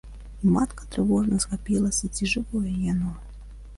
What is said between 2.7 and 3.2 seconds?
яно.